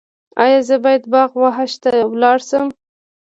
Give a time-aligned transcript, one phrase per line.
[0.43, 1.89] ایا زه باید باغ وحش ته
[2.21, 2.67] لاړ شم؟